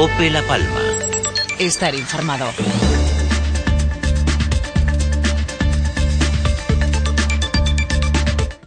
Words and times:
Cope 0.00 0.30
La 0.30 0.40
Palma. 0.40 0.80
Estar 1.58 1.94
informado. 1.94 2.46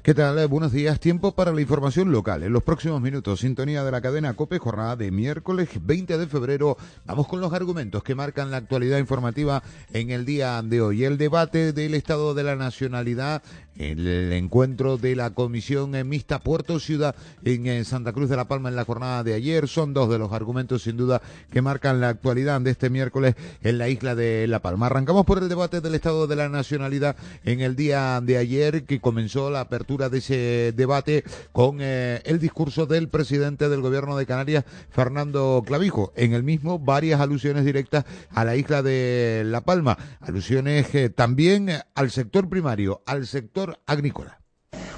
¿Qué 0.03 0.13
tal? 0.13 0.37
Eh, 0.37 0.47
buenos 0.47 0.73
días. 0.73 0.99
Tiempo 0.99 1.31
para 1.31 1.53
la 1.53 1.61
información 1.61 2.11
local. 2.11 2.43
En 2.43 2.51
los 2.51 2.61
próximos 2.61 2.99
minutos, 2.99 3.39
sintonía 3.39 3.85
de 3.85 3.91
la 3.91 4.01
cadena 4.01 4.33
COPE, 4.33 4.59
jornada 4.59 4.97
de 4.97 5.11
miércoles 5.11 5.69
20 5.81 6.17
de 6.17 6.27
febrero. 6.27 6.75
Vamos 7.05 7.25
con 7.25 7.39
los 7.39 7.53
argumentos 7.53 8.03
que 8.03 8.13
marcan 8.13 8.51
la 8.51 8.57
actualidad 8.57 8.97
informativa 8.97 9.63
en 9.93 10.09
el 10.09 10.25
día 10.25 10.61
de 10.61 10.81
hoy. 10.81 11.05
El 11.05 11.17
debate 11.17 11.71
del 11.71 11.93
Estado 11.93 12.33
de 12.33 12.43
la 12.43 12.57
Nacionalidad 12.57 13.43
el 13.77 14.31
encuentro 14.33 14.97
de 14.97 15.15
la 15.15 15.31
Comisión 15.31 15.91
Mixta 16.07 16.39
Puerto 16.39 16.79
Ciudad 16.79 17.15
en 17.43 17.85
Santa 17.85 18.13
Cruz 18.13 18.29
de 18.29 18.35
la 18.35 18.47
Palma 18.47 18.69
en 18.69 18.75
la 18.75 18.85
jornada 18.85 19.23
de 19.23 19.33
ayer 19.33 19.67
son 19.67 19.93
dos 19.93 20.09
de 20.09 20.19
los 20.19 20.31
argumentos 20.31 20.83
sin 20.83 20.97
duda 20.97 21.21
que 21.51 21.61
marcan 21.61 21.99
la 21.99 22.09
actualidad 22.09 22.61
de 22.61 22.71
este 22.71 22.89
miércoles 22.91 23.35
en 23.63 23.79
la 23.79 23.89
isla 23.89 24.15
de 24.15 24.47
La 24.47 24.59
Palma. 24.59 24.87
Arrancamos 24.87 25.25
por 25.25 25.39
el 25.39 25.49
debate 25.49 25.81
del 25.81 25.95
Estado 25.95 26.27
de 26.27 26.35
la 26.35 26.49
Nacionalidad 26.49 27.15
en 27.45 27.61
el 27.61 27.75
día 27.75 28.21
de 28.21 28.37
ayer 28.37 28.83
que 28.83 28.99
comenzó 28.99 29.49
la 29.49 29.61
apertura 29.61 29.92
de 29.97 30.17
ese 30.17 30.73
debate 30.75 31.23
con 31.51 31.77
eh, 31.79 32.21
el 32.25 32.39
discurso 32.39 32.87
del 32.87 33.09
presidente 33.09 33.69
del 33.69 33.81
gobierno 33.81 34.17
de 34.17 34.25
Canarias, 34.25 34.65
Fernando 34.89 35.63
Clavijo. 35.65 36.11
En 36.15 36.33
el 36.33 36.41
mismo 36.41 36.79
varias 36.79 37.21
alusiones 37.21 37.63
directas 37.63 38.05
a 38.31 38.43
la 38.43 38.55
isla 38.55 38.81
de 38.81 39.43
La 39.45 39.61
Palma, 39.61 39.97
alusiones 40.19 40.93
eh, 40.95 41.09
también 41.09 41.69
al 41.93 42.09
sector 42.09 42.49
primario, 42.49 43.03
al 43.05 43.27
sector 43.27 43.79
agrícola. 43.85 44.39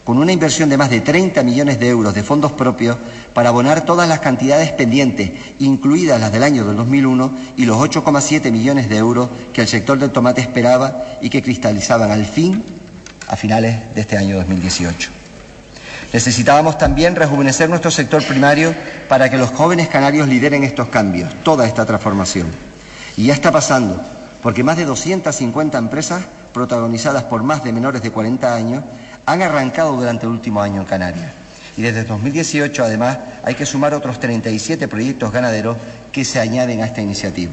Con 0.05 0.17
una 0.19 0.31
inversión 0.31 0.69
de 0.69 0.77
más 0.77 0.91
de 0.91 1.01
30 1.01 1.43
millones 1.43 1.79
de 1.79 1.89
euros 1.89 2.13
de 2.13 2.23
fondos 2.23 2.53
propios 2.53 2.95
para 3.33 3.49
abonar 3.49 3.85
todas 3.85 4.07
las 4.07 4.19
cantidades 4.19 4.71
pendientes, 4.71 5.31
incluidas 5.59 6.21
las 6.21 6.31
del 6.31 6.43
año 6.43 6.63
del 6.63 6.77
2001 6.77 7.37
y 7.57 7.65
los 7.65 7.77
8,7 7.77 8.51
millones 8.51 8.87
de 8.87 8.97
euros 8.97 9.29
que 9.51 9.61
el 9.61 9.67
sector 9.67 9.99
del 9.99 10.11
tomate 10.11 10.41
esperaba 10.41 11.17
y 11.21 11.29
que 11.29 11.41
cristalizaban 11.41 12.11
al 12.11 12.25
fin 12.25 12.63
a 13.27 13.35
finales 13.35 13.93
de 13.93 14.01
este 14.01 14.17
año 14.17 14.37
2018. 14.37 15.11
Necesitábamos 16.13 16.77
también 16.77 17.15
rejuvenecer 17.15 17.69
nuestro 17.69 17.91
sector 17.91 18.23
primario 18.23 18.73
para 19.09 19.29
que 19.29 19.37
los 19.37 19.49
jóvenes 19.49 19.89
canarios 19.89 20.27
lideren 20.27 20.63
estos 20.63 20.87
cambios, 20.87 21.33
toda 21.43 21.67
esta 21.67 21.85
transformación. 21.85 22.47
Y 23.17 23.25
ya 23.25 23.33
está 23.33 23.51
pasando, 23.51 24.01
porque 24.41 24.63
más 24.63 24.77
de 24.77 24.85
250 24.85 25.77
empresas 25.77 26.23
protagonizadas 26.53 27.23
por 27.23 27.43
más 27.43 27.63
de 27.63 27.73
menores 27.73 28.01
de 28.01 28.11
40 28.11 28.55
años, 28.55 28.83
han 29.25 29.41
arrancado 29.41 29.97
durante 29.97 30.25
el 30.25 30.31
último 30.31 30.61
año 30.61 30.81
en 30.81 30.87
Canarias. 30.87 31.31
Y 31.77 31.81
desde 31.81 32.05
2018, 32.05 32.83
además, 32.83 33.17
hay 33.43 33.55
que 33.55 33.65
sumar 33.65 33.93
otros 33.93 34.19
37 34.19 34.87
proyectos 34.87 35.33
ganaderos 35.33 35.75
que 36.13 36.23
se 36.23 36.39
añaden 36.39 36.81
a 36.81 36.85
esta 36.85 37.01
iniciativa. 37.01 37.51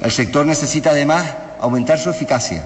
El 0.00 0.10
sector 0.10 0.46
necesita, 0.46 0.90
además, 0.90 1.24
aumentar 1.60 1.98
su 1.98 2.08
eficacia. 2.08 2.64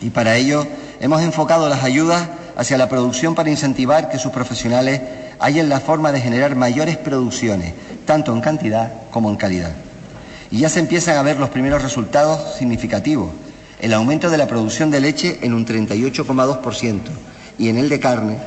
Y 0.00 0.10
para 0.10 0.34
ello 0.34 0.66
hemos 1.00 1.22
enfocado 1.22 1.68
las 1.68 1.84
ayudas 1.84 2.28
hacia 2.56 2.78
la 2.78 2.88
producción 2.88 3.34
para 3.34 3.50
incentivar 3.50 4.08
que 4.08 4.18
sus 4.18 4.32
profesionales 4.32 5.00
hallen 5.38 5.68
la 5.68 5.80
forma 5.80 6.12
de 6.12 6.20
generar 6.20 6.56
mayores 6.56 6.96
producciones, 6.96 7.74
tanto 8.06 8.32
en 8.32 8.40
cantidad 8.40 8.92
como 9.10 9.30
en 9.30 9.36
calidad. 9.36 9.72
Y 10.50 10.58
ya 10.58 10.68
se 10.68 10.80
empiezan 10.80 11.16
a 11.16 11.22
ver 11.22 11.38
los 11.38 11.50
primeros 11.50 11.82
resultados 11.82 12.56
significativos 12.56 13.30
el 13.80 13.92
aumento 13.92 14.30
de 14.30 14.38
la 14.38 14.46
producción 14.46 14.90
de 14.90 15.00
leche 15.00 15.38
en 15.42 15.52
un 15.54 15.66
38,2% 15.66 17.00
y 17.58 17.68
en 17.68 17.76
el 17.78 17.88
de 17.88 18.00
carne 18.00 18.38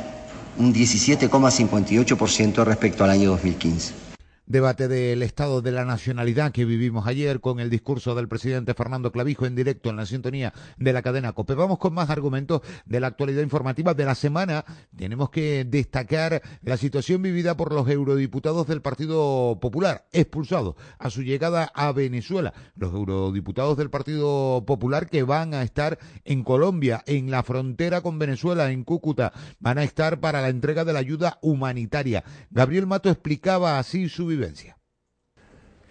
un 0.58 0.74
17,58% 0.74 2.64
respecto 2.64 3.04
al 3.04 3.12
año 3.12 3.30
2015 3.32 4.09
debate 4.50 4.88
del 4.88 5.22
Estado 5.22 5.62
de 5.62 5.72
la 5.72 5.86
Nacionalidad 5.86 6.52
que 6.52 6.66
vivimos 6.66 7.06
ayer 7.06 7.40
con 7.40 7.60
el 7.60 7.70
discurso 7.70 8.16
del 8.16 8.28
presidente 8.28 8.74
Fernando 8.74 9.12
Clavijo 9.12 9.46
en 9.46 9.56
directo 9.56 9.92
en 9.92 9.96
la 9.96 10.08
sintonía 10.08 10.54
de 10.76 10.92
la 10.92 11.04
cadena 11.04 11.34
COPE. 11.34 11.54
Vamos 11.54 11.78
con 11.78 11.94
más 11.94 12.10
argumentos 12.10 12.62
de 12.88 13.00
la 13.00 13.08
actualidad 13.08 13.44
informativa 13.44 13.94
de 13.94 14.06
la 14.06 14.16
semana. 14.16 14.66
Tenemos 14.98 15.30
que 15.30 15.66
destacar 15.66 16.42
la 16.64 16.78
situación 16.78 17.22
vivida 17.22 17.56
por 17.56 17.72
los 17.72 17.88
eurodiputados 17.88 18.66
del 18.66 18.82
Partido 18.82 19.60
Popular, 19.62 20.08
expulsados 20.14 20.76
a 20.98 21.12
su 21.12 21.22
llegada 21.22 21.72
a 21.76 21.92
Venezuela. 21.92 22.52
Los 22.76 22.92
eurodiputados 22.92 23.78
del 23.78 23.92
Partido 23.92 24.64
Popular 24.66 25.10
que 25.10 25.22
van 25.22 25.54
a 25.54 25.62
estar 25.62 26.00
en 26.26 26.44
Colombia, 26.44 27.04
en 27.06 27.30
la 27.30 27.44
frontera 27.44 28.02
con 28.02 28.18
Venezuela, 28.18 28.72
en 28.72 28.84
Cúcuta, 28.84 29.32
van 29.60 29.78
a 29.78 29.84
estar 29.84 30.20
para 30.20 30.42
la 30.42 30.50
entrega 30.50 30.86
de 30.86 30.94
la 30.94 31.00
ayuda 31.00 31.38
humanitaria. 31.44 32.24
Gabriel 32.50 32.88
Mato 32.88 33.12
explicaba 33.12 33.78
así 33.78 34.10
su 34.10 34.39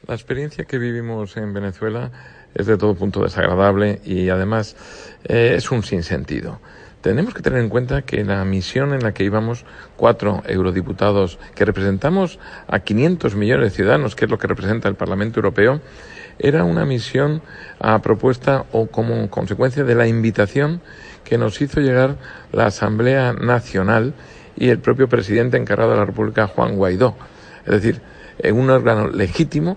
la 0.06 0.14
experiencia 0.14 0.64
que 0.64 0.78
vivimos 0.78 1.36
en 1.36 1.53
Venezuela 1.53 2.10
es 2.54 2.66
de 2.66 2.78
todo 2.78 2.94
punto 2.94 3.22
desagradable 3.22 4.00
y 4.04 4.31
además 4.31 4.75
eh, 5.25 5.54
es 5.56 5.70
un 5.70 5.82
sinsentido. 5.82 6.60
Tenemos 7.03 7.34
que 7.34 7.42
tener 7.42 7.60
en 7.60 7.69
cuenta 7.69 8.03
que 8.03 8.25
la 8.25 8.44
misión 8.44 8.94
en 8.94 9.03
la 9.03 9.12
que 9.12 9.22
íbamos 9.22 9.66
cuatro 9.97 10.42
eurodiputados, 10.47 11.38
que 11.54 11.64
representamos 11.64 12.38
a 12.66 12.81
500 12.81 13.37
millones 13.37 13.70
de 13.70 13.76
ciudadanos, 13.76 14.16
que 14.16 14.25
es 14.25 14.31
lo 14.31 14.38
que 14.38 14.47
representa 14.47 14.88
el 14.88 14.97
Parlamento 14.97 15.41
Europeo, 15.41 15.81
era 16.38 16.64
una 16.64 16.87
misión 16.87 17.42
a 17.78 18.00
propuesta 18.00 18.64
o 18.72 18.87
como 18.87 19.28
consecuencia 19.28 19.84
de 19.84 19.94
la 19.94 20.08
invitación 20.08 20.81
que 21.22 21.37
nos 21.37 21.60
hizo 21.60 21.81
llegar 21.81 22.16
la 22.53 22.66
Asamblea 22.66 23.34
Nacional 23.34 24.14
y 24.56 24.70
el 24.70 24.78
propio 24.78 25.08
presidente 25.08 25.58
encargado 25.58 25.91
de 25.91 25.98
la 25.98 26.06
República, 26.06 26.47
Juan 26.47 26.76
Guaidó. 26.76 27.14
Es 27.66 27.72
decir, 27.72 28.00
un 28.53 28.71
órgano 28.71 29.09
legítimo 29.09 29.76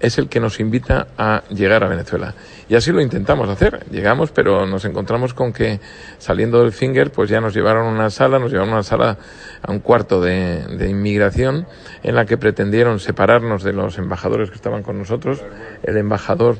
es 0.00 0.16
el 0.16 0.28
que 0.28 0.40
nos 0.40 0.58
invita 0.60 1.08
a 1.18 1.42
llegar 1.50 1.84
a 1.84 1.88
Venezuela. 1.88 2.34
Y 2.68 2.74
así 2.74 2.90
lo 2.90 3.02
intentamos 3.02 3.48
hacer. 3.48 3.84
Llegamos, 3.90 4.30
pero 4.30 4.66
nos 4.66 4.84
encontramos 4.86 5.34
con 5.34 5.52
que 5.52 5.78
saliendo 6.18 6.62
del 6.62 6.72
Finger, 6.72 7.12
pues 7.12 7.28
ya 7.28 7.40
nos 7.40 7.52
llevaron 7.54 7.86
a 7.86 7.90
una 7.90 8.10
sala, 8.10 8.38
nos 8.38 8.50
llevaron 8.50 8.72
a 8.72 8.76
una 8.76 8.82
sala 8.82 9.18
a 9.62 9.70
un 9.70 9.80
cuarto 9.80 10.20
de, 10.22 10.64
de 10.78 10.88
inmigración 10.88 11.66
en 12.02 12.14
la 12.14 12.24
que 12.24 12.38
pretendieron 12.38 12.98
separarnos 12.98 13.62
de 13.62 13.74
los 13.74 13.98
embajadores 13.98 14.48
que 14.48 14.56
estaban 14.56 14.82
con 14.82 14.98
nosotros, 14.98 15.42
el 15.82 15.98
embajador 15.98 16.56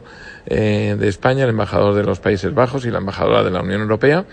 eh, 0.47 0.97
de 0.99 1.09
España, 1.09 1.45
el 1.45 1.51
embajador 1.51 1.95
de 1.95 2.05
los 2.05 2.21
Países 2.21 2.55
Bajos 2.55 2.85
y 2.85 2.91
la 2.91 2.99
embajadora 2.99 3.43
de 3.43 3.51
la 3.51 3.63
Unión 3.63 3.81
Europea 3.81 4.27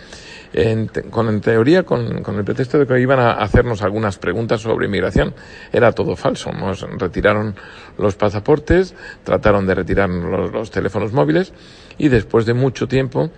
en, 0.53 0.87
con, 1.09 1.27
en 1.29 1.41
teoría 1.41 1.83
con, 1.83 2.23
el 2.25 2.43
pretexto 2.43 2.79
de 2.79 2.87
que 2.87 2.99
iban 2.99 3.19
a 3.19 3.33
hacernos 3.33 3.81
algunas 3.81 4.17
preguntas 4.17 4.61
sobre 4.61 4.87
inmigración. 4.87 5.33
Era 5.71 5.91
todo 5.91 6.15
falso. 6.15 6.51
Nos 6.51 6.81
retiraron 6.81 7.55
los 7.97 8.15
pasaportes, 8.15 8.95
trataron 9.23 9.67
de 9.67 9.75
retirar 9.75 10.09
los, 10.09 10.51
los 10.51 10.71
teléfonos 10.71 11.13
móviles 11.13 11.53
y 11.97 12.09
después 12.09 12.45
de 12.45 12.53
mucho 12.53 12.87
tiempo 12.87 13.29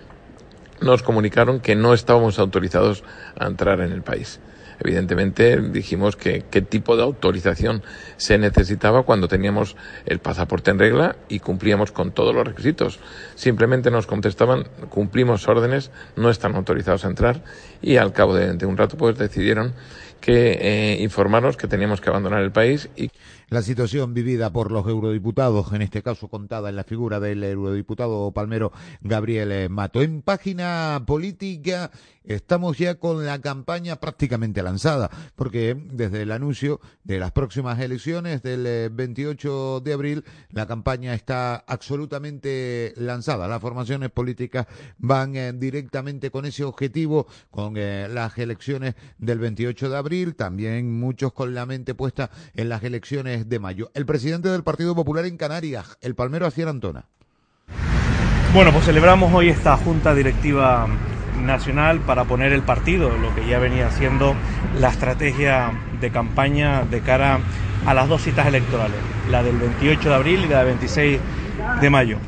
nos 0.80 1.02
comunicaron 1.02 1.60
que 1.60 1.76
no 1.76 1.92
estábamos 1.92 2.38
autorizados 2.38 3.04
a 3.38 3.46
entrar 3.46 3.80
en 3.80 3.92
el 3.92 4.02
país. 4.02 4.40
Evidentemente 4.80 5.60
dijimos 5.60 6.16
que 6.16 6.44
qué 6.50 6.62
tipo 6.62 6.96
de 6.96 7.02
autorización 7.02 7.82
se 8.16 8.38
necesitaba 8.38 9.02
cuando 9.02 9.28
teníamos 9.28 9.76
el 10.06 10.18
pasaporte 10.18 10.70
en 10.70 10.78
regla 10.78 11.16
y 11.28 11.40
cumplíamos 11.40 11.92
con 11.92 12.12
todos 12.12 12.34
los 12.34 12.46
requisitos. 12.46 12.98
Simplemente 13.34 13.90
nos 13.90 14.06
contestaban 14.06 14.64
cumplimos 14.88 15.46
órdenes, 15.48 15.90
no 16.16 16.30
están 16.30 16.56
autorizados 16.56 17.04
a 17.04 17.08
entrar 17.08 17.42
y 17.82 17.96
al 17.96 18.12
cabo 18.12 18.34
de, 18.34 18.54
de 18.54 18.66
un 18.66 18.76
rato 18.76 18.96
pues 18.96 19.18
decidieron 19.18 19.74
que 20.20 20.52
eh, 20.60 21.02
informarnos 21.02 21.56
que 21.56 21.66
teníamos 21.66 22.00
que 22.00 22.10
abandonar 22.10 22.42
el 22.42 22.52
país 22.52 22.90
y 22.96 23.10
la 23.48 23.62
situación 23.62 24.14
vivida 24.14 24.52
por 24.52 24.70
los 24.70 24.86
eurodiputados, 24.86 25.72
en 25.72 25.82
este 25.82 26.02
caso 26.02 26.28
contada 26.28 26.68
en 26.68 26.76
la 26.76 26.84
figura 26.84 27.18
del 27.18 27.42
eurodiputado 27.42 28.30
palmero 28.30 28.70
Gabriel 29.00 29.68
Mato. 29.70 30.02
En 30.02 30.22
página 30.22 31.02
política 31.04 31.90
estamos 32.22 32.78
ya 32.78 32.94
con 32.94 33.26
la 33.26 33.40
campaña 33.40 33.96
prácticamente 33.96 34.62
lanzada, 34.62 35.10
porque 35.34 35.76
desde 35.90 36.22
el 36.22 36.30
anuncio 36.30 36.80
de 37.02 37.18
las 37.18 37.32
próximas 37.32 37.80
elecciones 37.80 38.42
del 38.42 38.90
28 38.90 39.78
eh, 39.78 39.80
de 39.82 39.92
abril, 39.92 40.24
la 40.50 40.66
campaña 40.66 41.14
está 41.14 41.56
absolutamente 41.56 42.94
lanzada. 42.96 43.48
Las 43.48 43.60
formaciones 43.60 44.10
políticas 44.10 44.66
van 44.98 45.34
eh, 45.34 45.52
directamente 45.52 46.30
con 46.30 46.46
ese 46.46 46.62
objetivo, 46.62 47.26
con 47.50 47.74
las 47.74 48.38
elecciones 48.38 48.94
del 49.18 49.38
28 49.38 49.90
de 49.90 49.96
abril, 49.96 50.09
también 50.36 50.98
muchos 50.98 51.32
con 51.32 51.54
la 51.54 51.66
mente 51.66 51.94
puesta 51.94 52.30
en 52.56 52.68
las 52.68 52.82
elecciones 52.82 53.48
de 53.48 53.60
mayo. 53.60 53.92
El 53.94 54.06
presidente 54.06 54.48
del 54.48 54.64
Partido 54.64 54.96
Popular 54.96 55.24
en 55.24 55.36
Canarias, 55.36 55.98
el 56.00 56.16
palmero 56.16 56.46
Acier 56.46 56.66
Antona. 56.66 57.04
Bueno, 58.52 58.72
pues 58.72 58.86
celebramos 58.86 59.32
hoy 59.32 59.50
esta 59.50 59.76
Junta 59.76 60.12
Directiva 60.12 60.88
Nacional 61.40 62.00
para 62.00 62.24
poner 62.24 62.52
el 62.52 62.62
partido, 62.62 63.16
lo 63.16 63.32
que 63.36 63.46
ya 63.46 63.60
venía 63.60 63.88
siendo 63.92 64.34
la 64.80 64.88
estrategia 64.88 65.70
de 66.00 66.10
campaña 66.10 66.84
de 66.84 67.00
cara 67.02 67.38
a 67.86 67.94
las 67.94 68.08
dos 68.08 68.22
citas 68.22 68.48
electorales, 68.48 68.98
la 69.30 69.44
del 69.44 69.58
28 69.58 70.08
de 70.08 70.14
abril 70.14 70.44
y 70.44 70.48
la 70.48 70.58
del 70.58 70.78
26 70.78 71.20
de 71.80 71.90
mayo. 71.90 72.18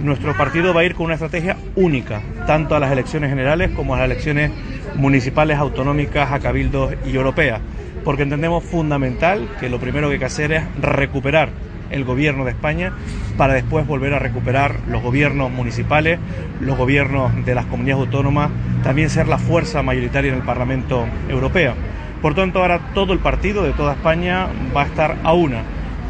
Nuestro 0.00 0.36
partido 0.36 0.74
va 0.74 0.80
a 0.80 0.84
ir 0.84 0.96
con 0.96 1.06
una 1.06 1.14
estrategia 1.14 1.56
única, 1.76 2.20
tanto 2.48 2.74
a 2.74 2.80
las 2.80 2.90
elecciones 2.90 3.28
generales 3.28 3.72
como 3.76 3.94
a 3.94 3.98
las 3.98 4.06
elecciones 4.06 4.50
municipales, 4.96 5.58
autonómicas, 5.58 6.32
a 6.32 6.40
cabildos 6.40 6.94
y 7.04 7.14
europeas 7.14 7.60
porque 8.08 8.22
entendemos 8.22 8.64
fundamental 8.64 9.46
que 9.60 9.68
lo 9.68 9.78
primero 9.78 10.08
que 10.08 10.14
hay 10.14 10.18
que 10.18 10.24
hacer 10.24 10.52
es 10.52 10.64
recuperar 10.80 11.50
el 11.90 12.04
gobierno 12.04 12.46
de 12.46 12.52
España 12.52 12.94
para 13.36 13.52
después 13.52 13.86
volver 13.86 14.14
a 14.14 14.18
recuperar 14.18 14.76
los 14.88 15.02
gobiernos 15.02 15.50
municipales, 15.50 16.18
los 16.58 16.78
gobiernos 16.78 17.44
de 17.44 17.54
las 17.54 17.66
comunidades 17.66 18.06
autónomas, 18.06 18.50
también 18.82 19.10
ser 19.10 19.28
la 19.28 19.36
fuerza 19.36 19.82
mayoritaria 19.82 20.30
en 20.32 20.38
el 20.38 20.42
Parlamento 20.42 21.06
Europeo. 21.28 21.74
Por 22.22 22.34
tanto, 22.34 22.60
ahora 22.60 22.80
todo 22.94 23.12
el 23.12 23.18
partido 23.18 23.62
de 23.62 23.72
toda 23.72 23.92
España 23.92 24.48
va 24.74 24.84
a 24.84 24.86
estar 24.86 25.16
a 25.22 25.34
una, 25.34 25.62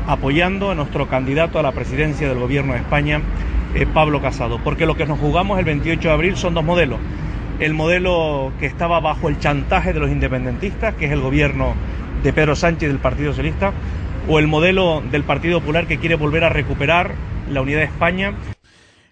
apoyando 0.06 0.70
a 0.70 0.76
nuestro 0.76 1.08
candidato 1.08 1.58
a 1.58 1.64
la 1.64 1.72
presidencia 1.72 2.28
del 2.28 2.38
gobierno 2.38 2.74
de 2.74 2.78
España, 2.78 3.22
eh, 3.74 3.86
Pablo 3.92 4.20
Casado, 4.20 4.58
porque 4.62 4.86
lo 4.86 4.96
que 4.96 5.06
nos 5.06 5.18
jugamos 5.18 5.58
el 5.58 5.64
28 5.64 6.08
de 6.08 6.14
abril 6.14 6.36
son 6.36 6.54
dos 6.54 6.64
modelos. 6.64 6.98
El 7.60 7.74
modelo 7.74 8.52
que 8.60 8.66
estaba 8.66 9.00
bajo 9.00 9.28
el 9.28 9.38
chantaje 9.38 9.92
de 9.92 10.00
los 10.00 10.10
independentistas, 10.10 10.94
que 10.94 11.06
es 11.06 11.12
el 11.12 11.20
gobierno 11.20 11.74
de 12.22 12.32
Pedro 12.32 12.56
Sánchez 12.56 12.88
del 12.88 12.98
Partido 12.98 13.32
Socialista, 13.32 13.72
o 14.28 14.38
el 14.38 14.46
modelo 14.46 15.02
del 15.10 15.24
Partido 15.24 15.60
Popular 15.60 15.86
que 15.86 15.98
quiere 15.98 16.14
volver 16.14 16.44
a 16.44 16.48
recuperar 16.48 17.14
la 17.50 17.62
unidad 17.62 17.78
de 17.78 17.84
España 17.86 18.34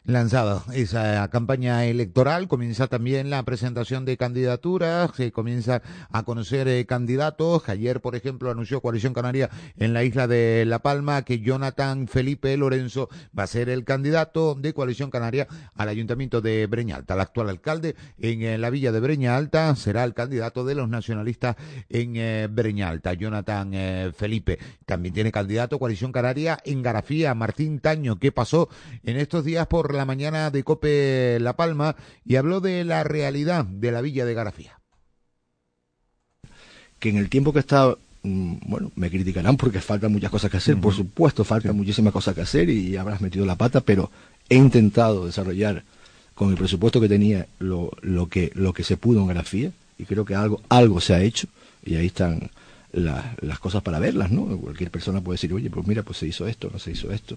lanzada 0.06 0.62
esa 0.72 1.28
campaña 1.28 1.84
electoral, 1.84 2.46
comienza 2.46 2.86
también 2.86 3.28
la 3.28 3.42
presentación 3.42 4.04
de 4.04 4.16
candidaturas, 4.16 5.10
se 5.16 5.32
comienza 5.32 5.82
a 6.10 6.22
conocer 6.22 6.68
eh, 6.68 6.86
candidatos. 6.86 7.68
Ayer, 7.68 8.00
por 8.00 8.14
ejemplo, 8.14 8.50
anunció 8.50 8.80
Coalición 8.80 9.12
Canaria 9.12 9.50
en 9.76 9.92
la 9.92 10.04
isla 10.04 10.28
de 10.28 10.64
La 10.64 10.78
Palma 10.78 11.22
que 11.22 11.40
Jonathan 11.40 12.06
Felipe 12.06 12.56
Lorenzo 12.56 13.08
va 13.36 13.42
a 13.42 13.48
ser 13.48 13.68
el 13.68 13.84
candidato 13.84 14.54
de 14.54 14.72
Coalición 14.72 15.10
Canaria 15.10 15.48
al 15.74 15.88
Ayuntamiento 15.88 16.40
de 16.40 16.66
Breña 16.66 16.96
Alta. 16.96 17.14
El 17.14 17.20
actual 17.20 17.48
alcalde 17.48 17.96
en 18.20 18.42
eh, 18.42 18.58
la 18.58 18.70
villa 18.70 18.92
de 18.92 19.00
Breña 19.00 19.36
Alta 19.36 19.74
será 19.74 20.04
el 20.04 20.14
candidato 20.14 20.64
de 20.64 20.76
los 20.76 20.88
nacionalistas 20.88 21.56
en 21.88 22.14
eh, 22.16 22.48
Breña 22.48 22.88
Alta, 22.88 23.12
Jonathan 23.14 23.72
Felipe. 24.16 24.58
También 24.84 25.14
tiene 25.14 25.32
candidato 25.32 25.78
Coalición 25.78 26.12
Canaria 26.12 26.58
en 26.64 26.82
Garafía, 26.82 27.34
Martín 27.34 27.80
Taño, 27.80 28.18
que 28.18 28.30
pasó 28.30 28.68
en 29.02 29.16
estos 29.16 29.44
días 29.44 29.66
por 29.66 29.95
la 29.96 30.04
mañana 30.04 30.50
de 30.50 30.62
Cope 30.62 31.38
La 31.40 31.56
Palma 31.56 31.96
y 32.24 32.36
habló 32.36 32.60
de 32.60 32.84
la 32.84 33.04
realidad 33.04 33.64
de 33.64 33.92
la 33.92 34.00
villa 34.00 34.24
de 34.24 34.34
Garafía. 34.34 34.78
Que 36.98 37.10
en 37.10 37.16
el 37.16 37.28
tiempo 37.28 37.52
que 37.52 37.58
he 37.58 37.60
estado, 37.60 37.98
mm, 38.22 38.56
bueno, 38.66 38.92
me 38.94 39.10
criticarán 39.10 39.56
porque 39.56 39.80
faltan 39.80 40.12
muchas 40.12 40.30
cosas 40.30 40.50
que 40.50 40.56
hacer, 40.56 40.78
por 40.80 40.94
supuesto, 40.94 41.44
faltan 41.44 41.76
muchísimas 41.76 42.12
cosas 42.12 42.34
que 42.34 42.42
hacer 42.42 42.70
y 42.70 42.96
habrás 42.96 43.20
metido 43.20 43.44
la 43.44 43.56
pata, 43.56 43.80
pero 43.80 44.10
he 44.48 44.56
intentado 44.56 45.26
desarrollar 45.26 45.84
con 46.34 46.50
el 46.50 46.56
presupuesto 46.56 47.00
que 47.00 47.08
tenía 47.08 47.46
lo, 47.58 47.90
lo, 48.02 48.28
que, 48.28 48.52
lo 48.54 48.72
que 48.72 48.84
se 48.84 48.96
pudo 48.96 49.20
en 49.20 49.28
Garafía 49.28 49.72
y 49.98 50.04
creo 50.04 50.24
que 50.24 50.34
algo, 50.34 50.60
algo 50.68 51.00
se 51.00 51.14
ha 51.14 51.22
hecho 51.22 51.48
y 51.84 51.96
ahí 51.96 52.06
están 52.06 52.50
las 52.92 53.58
cosas 53.58 53.82
para 53.82 53.98
verlas, 53.98 54.30
¿no? 54.30 54.56
Cualquier 54.58 54.90
persona 54.90 55.20
puede 55.20 55.34
decir, 55.34 55.52
oye, 55.52 55.70
pues 55.70 55.86
mira, 55.86 56.02
pues 56.02 56.18
se 56.18 56.26
hizo 56.26 56.46
esto, 56.46 56.70
no 56.72 56.78
se 56.78 56.92
hizo 56.92 57.12
esto. 57.12 57.36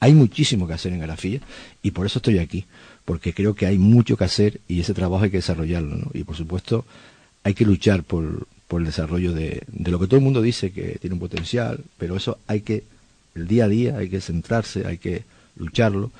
Hay 0.00 0.12
muchísimo 0.12 0.66
que 0.66 0.74
hacer 0.74 0.92
en 0.92 1.00
grafía 1.00 1.40
y 1.82 1.92
por 1.92 2.06
eso 2.06 2.18
estoy 2.18 2.38
aquí, 2.38 2.66
porque 3.04 3.32
creo 3.32 3.54
que 3.54 3.66
hay 3.66 3.78
mucho 3.78 4.16
que 4.16 4.24
hacer 4.24 4.60
y 4.68 4.80
ese 4.80 4.94
trabajo 4.94 5.24
hay 5.24 5.30
que 5.30 5.38
desarrollarlo. 5.38 5.96
¿no? 5.96 6.10
Y 6.12 6.24
por 6.24 6.36
supuesto 6.36 6.84
hay 7.42 7.54
que 7.54 7.64
luchar 7.64 8.02
por, 8.02 8.46
por 8.68 8.80
el 8.80 8.86
desarrollo 8.86 9.32
de, 9.32 9.62
de, 9.66 9.90
lo 9.90 9.98
que 9.98 10.06
todo 10.06 10.16
el 10.16 10.24
mundo 10.24 10.42
dice 10.42 10.72
que 10.72 10.98
tiene 11.00 11.14
un 11.14 11.20
potencial, 11.20 11.80
pero 11.98 12.16
eso 12.16 12.38
hay 12.46 12.60
que, 12.60 12.84
el 13.34 13.46
día 13.46 13.64
a 13.64 13.68
día, 13.68 13.96
hay 13.98 14.08
que 14.08 14.20
centrarse, 14.20 14.86
hay 14.86 14.98
que 14.98 15.24
lucharlo 15.56 16.10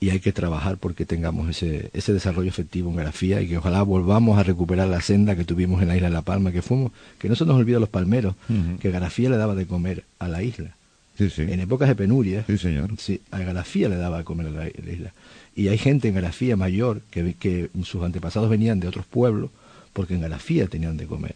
y 0.00 0.10
hay 0.10 0.20
que 0.20 0.32
trabajar 0.32 0.78
porque 0.78 1.04
tengamos 1.04 1.50
ese, 1.50 1.90
ese 1.92 2.12
desarrollo 2.12 2.48
efectivo 2.48 2.90
en 2.90 2.96
grafía 2.96 3.42
y 3.42 3.48
que 3.48 3.58
ojalá 3.58 3.82
volvamos 3.82 4.38
a 4.38 4.42
recuperar 4.42 4.88
la 4.88 5.02
senda 5.02 5.36
que 5.36 5.44
tuvimos 5.44 5.82
en 5.82 5.88
la 5.88 5.96
isla 5.96 6.08
de 6.08 6.14
La 6.14 6.22
Palma, 6.22 6.52
que 6.52 6.62
fuimos, 6.62 6.92
que 7.18 7.28
no 7.28 7.36
se 7.36 7.44
nos 7.44 7.56
olvide 7.56 7.78
los 7.78 7.90
palmeros, 7.90 8.34
que 8.80 8.90
grafía 8.90 9.28
le 9.28 9.36
daba 9.36 9.54
de 9.54 9.66
comer 9.66 10.04
a 10.18 10.28
la 10.28 10.42
isla 10.42 10.74
en 11.18 11.60
épocas 11.60 11.88
de 11.88 11.94
penuria, 11.94 12.44
sí, 12.46 12.58
señor. 12.58 12.90
a 13.30 13.38
Garafía 13.38 13.88
le 13.88 13.96
daba 13.96 14.18
a 14.18 14.24
comer 14.24 14.46
a 14.46 14.50
la, 14.50 14.68
isla. 14.68 15.12
Y 15.54 15.68
hay 15.68 15.78
gente 15.78 16.08
en 16.08 16.14
Garafía 16.14 16.56
mayor 16.56 17.02
que, 17.10 17.34
que 17.34 17.70
sus 17.82 18.02
antepasados 18.02 18.48
venían 18.48 18.80
de 18.80 18.88
otros 18.88 19.06
pueblos 19.06 19.50
porque 19.92 20.14
en 20.14 20.22
Garafía 20.22 20.66
tenían 20.66 20.96
de 20.96 21.06
comer. 21.06 21.34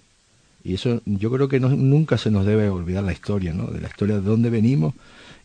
Y 0.65 0.75
eso 0.75 1.03
yo 1.05 1.31
creo 1.31 1.49
que 1.49 1.61
nunca 1.61 2.17
se 2.17 2.31
nos 2.31 2.47
debe 2.47 2.71
olvidar 2.71 3.05
la 3.05 3.13
historia, 3.13 3.53
¿no? 3.53 3.67
De 3.67 3.81
la 3.81 3.89
historia 3.89 4.17
de 4.17 4.23
dónde 4.23 4.49
venimos 4.49 4.95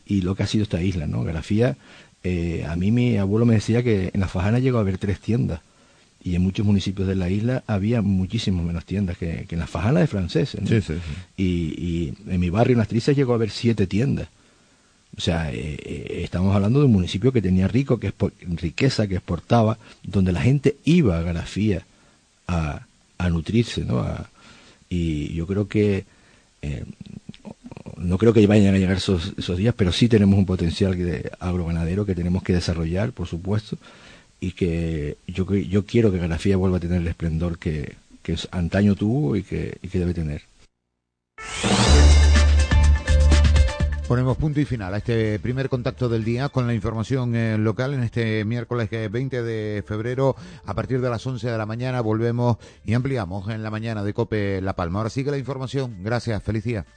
y 0.05 0.21
lo 0.21 0.35
que 0.35 0.43
ha 0.43 0.47
sido 0.47 0.63
esta 0.63 0.81
isla, 0.81 1.07
¿no? 1.07 1.23
Garafía, 1.23 1.75
eh, 2.23 2.65
a 2.67 2.75
mí 2.77 2.91
mi 2.91 3.17
abuelo 3.17 3.45
me 3.45 3.55
decía 3.55 3.83
que 3.83 4.11
en 4.13 4.21
la 4.21 4.29
Fajana 4.29 4.59
llegó 4.59 4.77
a 4.77 4.81
haber 4.81 4.97
tres 4.97 5.19
tiendas 5.19 5.59
y 6.23 6.35
en 6.35 6.41
muchos 6.41 6.65
municipios 6.65 7.07
de 7.07 7.15
la 7.15 7.29
isla 7.29 7.63
había 7.65 8.01
muchísimas 8.01 8.65
menos 8.65 8.85
tiendas 8.85 9.17
que, 9.17 9.45
en 9.49 9.59
la 9.59 9.67
Fajana 9.67 10.01
de 10.01 10.07
franceses. 10.07 10.61
Y, 11.37 12.13
en 12.27 12.39
mi 12.39 12.49
barrio, 12.49 12.73
en 12.73 12.79
las 12.79 12.87
Trizas, 12.87 13.15
llegó 13.15 13.33
a 13.33 13.35
haber 13.35 13.51
siete 13.51 13.87
tiendas. 13.87 14.27
O 15.17 15.21
sea, 15.21 15.51
eh, 15.51 15.77
eh, 15.83 16.21
estamos 16.23 16.55
hablando 16.55 16.79
de 16.79 16.85
un 16.85 16.91
municipio 16.91 17.31
que 17.31 17.41
tenía 17.41 17.67
rico, 17.67 17.99
que 17.99 18.13
riqueza, 18.41 19.07
que 19.07 19.15
exportaba, 19.15 19.77
donde 20.03 20.31
la 20.31 20.41
gente 20.41 20.77
iba 20.85 21.17
a 21.17 21.21
Garafía 21.21 21.85
a, 22.47 22.85
a 23.17 23.29
nutrirse, 23.29 23.85
¿no? 23.85 24.05
y 24.89 25.33
yo 25.33 25.45
creo 25.45 25.67
que 25.67 26.05
eh, 26.61 26.83
no 27.97 28.17
creo 28.17 28.33
que 28.33 28.45
vayan 28.47 28.73
a 28.73 28.77
llegar 28.77 28.97
esos, 28.97 29.33
esos 29.37 29.57
días, 29.57 29.75
pero 29.77 29.91
sí 29.91 30.07
tenemos 30.07 30.37
un 30.37 30.45
potencial 30.45 30.97
de 30.97 31.31
agroganadero 31.39 32.05
que 32.05 32.15
tenemos 32.15 32.43
que 32.43 32.53
desarrollar, 32.53 33.11
por 33.11 33.27
supuesto, 33.27 33.77
y 34.39 34.51
que 34.51 35.17
yo, 35.27 35.45
yo 35.53 35.85
quiero 35.85 36.11
que 36.11 36.17
Garafía 36.17 36.57
vuelva 36.57 36.77
a 36.77 36.79
tener 36.79 37.01
el 37.01 37.07
esplendor 37.07 37.57
que, 37.57 37.95
que 38.21 38.37
antaño 38.51 38.95
tuvo 38.95 39.35
y 39.35 39.43
que, 39.43 39.77
y 39.81 39.87
que 39.87 39.99
debe 39.99 40.13
tener. 40.13 40.43
Ponemos 44.09 44.37
punto 44.37 44.59
y 44.59 44.65
final 44.65 44.91
a 44.95 44.97
este 44.97 45.37
primer 45.37 45.69
contacto 45.69 46.09
del 46.09 46.23
día 46.23 46.49
con 46.49 46.65
la 46.65 46.73
información 46.73 47.35
eh, 47.35 47.59
local 47.59 47.93
en 47.93 48.01
este 48.01 48.43
miércoles 48.43 48.89
20 48.89 49.37
eh, 49.37 49.41
de 49.43 49.83
febrero. 49.83 50.35
A 50.65 50.73
partir 50.73 50.99
de 50.99 51.11
las 51.11 51.27
11 51.27 51.47
de 51.47 51.55
la 51.55 51.67
mañana 51.67 52.01
volvemos 52.01 52.57
y 52.83 52.95
ampliamos 52.95 53.47
en 53.49 53.61
la 53.61 53.69
mañana 53.69 54.03
de 54.03 54.15
Cope 54.15 54.61
La 54.61 54.73
Palma. 54.73 54.97
Ahora 54.97 55.11
sigue 55.11 55.29
la 55.29 55.37
información. 55.37 55.97
Gracias. 56.01 56.41
Felicidad. 56.41 56.87